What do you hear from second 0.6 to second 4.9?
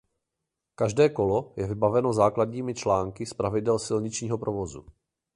Každé kolo je vybaveno základními články z pravidel silničního provozu.